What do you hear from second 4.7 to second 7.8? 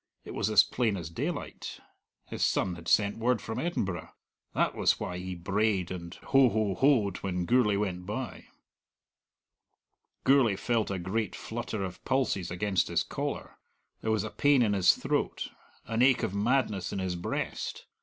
was why he brayed and ho ho hoed when Gourlay